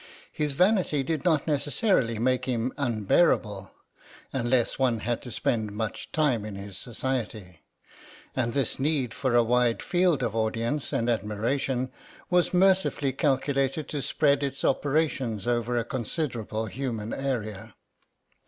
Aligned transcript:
His 0.31 0.53
vanity 0.53 1.03
did 1.03 1.23
not 1.23 1.45
necessarily 1.45 2.17
make 2.17 2.45
him 2.45 2.73
unbearable, 2.75 3.69
unless 4.33 4.79
one 4.79 5.01
had 5.01 5.21
to 5.21 5.29
spend 5.29 5.73
much 5.73 6.11
time 6.11 6.43
in 6.43 6.55
his 6.55 6.75
society, 6.75 7.59
and 8.35 8.51
his 8.55 8.79
need 8.79 9.13
for 9.13 9.35
a 9.35 9.43
wide 9.43 9.83
field 9.83 10.23
of 10.23 10.35
audience 10.35 10.91
and 10.91 11.07
admiration 11.07 11.91
was 12.31 12.51
mercifully 12.51 13.13
calculated 13.13 13.87
to 13.89 14.01
spread 14.01 14.41
his 14.41 14.65
operations 14.65 15.45
over 15.45 15.77
a 15.77 15.83
considerable 15.85 16.65
human 16.65 17.13
area. 17.13 17.75